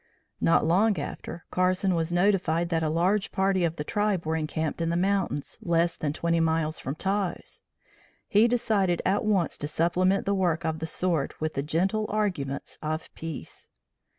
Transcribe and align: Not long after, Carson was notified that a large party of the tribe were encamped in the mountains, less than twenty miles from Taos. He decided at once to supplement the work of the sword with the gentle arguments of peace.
Not 0.39 0.65
long 0.65 0.97
after, 0.97 1.45
Carson 1.51 1.93
was 1.93 2.11
notified 2.11 2.69
that 2.69 2.81
a 2.81 2.89
large 2.89 3.31
party 3.31 3.63
of 3.63 3.75
the 3.75 3.83
tribe 3.83 4.25
were 4.25 4.35
encamped 4.35 4.81
in 4.81 4.89
the 4.89 4.95
mountains, 4.97 5.59
less 5.61 5.95
than 5.95 6.11
twenty 6.11 6.39
miles 6.39 6.79
from 6.79 6.95
Taos. 6.95 7.61
He 8.27 8.47
decided 8.47 9.03
at 9.05 9.23
once 9.23 9.59
to 9.59 9.67
supplement 9.67 10.25
the 10.25 10.33
work 10.33 10.65
of 10.65 10.79
the 10.79 10.87
sword 10.87 11.35
with 11.39 11.53
the 11.53 11.61
gentle 11.61 12.07
arguments 12.09 12.79
of 12.81 13.13
peace. 13.13 13.69